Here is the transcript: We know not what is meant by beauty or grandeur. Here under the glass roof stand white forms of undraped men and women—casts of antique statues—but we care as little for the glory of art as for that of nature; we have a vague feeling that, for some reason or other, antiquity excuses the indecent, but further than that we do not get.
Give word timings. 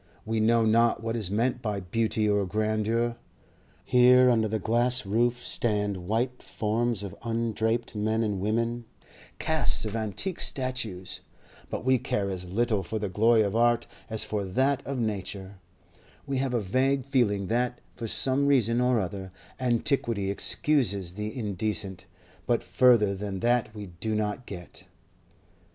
We 0.25 0.39
know 0.39 0.65
not 0.65 1.03
what 1.03 1.15
is 1.15 1.29
meant 1.29 1.61
by 1.61 1.79
beauty 1.79 2.27
or 2.27 2.43
grandeur. 2.47 3.17
Here 3.85 4.31
under 4.31 4.47
the 4.47 4.57
glass 4.57 5.05
roof 5.05 5.45
stand 5.45 5.95
white 6.07 6.41
forms 6.41 7.03
of 7.03 7.15
undraped 7.21 7.93
men 7.95 8.23
and 8.23 8.39
women—casts 8.39 9.85
of 9.85 9.95
antique 9.95 10.39
statues—but 10.39 11.85
we 11.85 11.99
care 11.99 12.31
as 12.31 12.49
little 12.49 12.81
for 12.81 12.97
the 12.97 13.09
glory 13.09 13.43
of 13.43 13.55
art 13.55 13.85
as 14.09 14.23
for 14.23 14.43
that 14.43 14.81
of 14.87 14.97
nature; 14.97 15.59
we 16.25 16.37
have 16.39 16.55
a 16.55 16.61
vague 16.61 17.05
feeling 17.05 17.45
that, 17.45 17.79
for 17.95 18.07
some 18.07 18.47
reason 18.47 18.81
or 18.81 18.99
other, 18.99 19.31
antiquity 19.59 20.31
excuses 20.31 21.13
the 21.13 21.37
indecent, 21.37 22.07
but 22.47 22.63
further 22.63 23.13
than 23.13 23.39
that 23.41 23.75
we 23.75 23.85
do 23.99 24.15
not 24.15 24.47
get. 24.47 24.85